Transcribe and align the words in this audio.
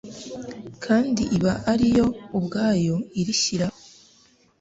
kandi 0.85 1.23
iba 1.37 1.53
ari 1.71 1.87
yo 1.97 2.05
ubwayo 2.37 2.95
irishyiraho. 3.19 3.77